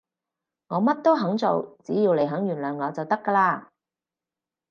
[0.69, 3.67] 我乜都肯做，只要你肯原諒我就得㗎喇